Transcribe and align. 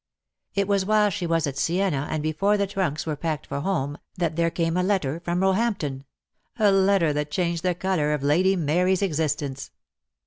It 0.55 0.67
was 0.67 0.83
while 0.83 1.11
she 1.11 1.27
was 1.27 1.45
at 1.45 1.59
Siena, 1.59 2.07
and 2.09 2.23
before 2.23 2.57
the 2.57 2.65
trunks 2.65 3.05
were 3.05 3.15
packed 3.15 3.45
for 3.45 3.59
home, 3.59 3.99
that 4.17 4.35
there 4.35 4.49
came 4.49 4.75
a 4.75 4.81
letter 4.81 5.19
from 5.19 5.41
Roehampton— 5.43 6.05
a 6.57 6.71
letter 6.71 7.13
that 7.13 7.29
changed 7.29 7.61
the 7.61 7.75
colour 7.75 8.11
of 8.11 8.23
Lady 8.23 8.55
Mary's 8.55 9.03
existence. 9.03 9.69